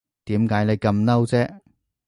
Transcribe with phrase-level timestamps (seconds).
[0.25, 1.59] 點解你咁嬲啫